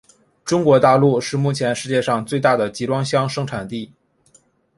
[0.43, 3.93] 中国大陆是目前世界上最大的集装箱生产地。